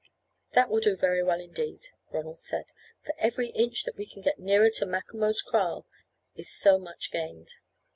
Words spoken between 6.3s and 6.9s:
is so